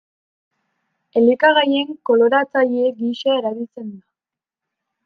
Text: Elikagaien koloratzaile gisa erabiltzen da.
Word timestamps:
Elikagaien 1.21 1.93
koloratzaile 2.09 2.89
gisa 3.05 3.39
erabiltzen 3.43 3.95
da. 3.97 4.05